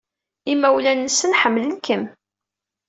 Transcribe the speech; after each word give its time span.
Imawlan-nsen 0.51 1.37
ḥemmlen-kem. 1.41 2.03